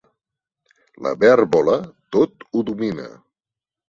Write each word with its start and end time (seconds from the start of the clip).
La 1.07 1.11
vèrbola 1.23 1.75
tot 2.17 2.47
ho 2.47 2.65
domina. 2.71 3.07